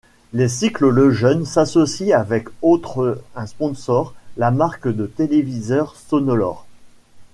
[0.33, 6.65] Les cycles Lejeune s'associent avec autre un sponsor, la marque de téléviseurs Sonolor.